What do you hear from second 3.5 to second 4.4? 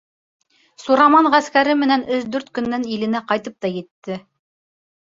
та етте.